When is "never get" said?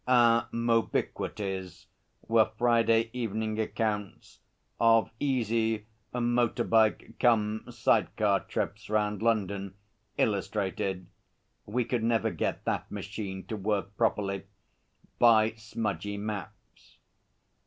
12.03-12.65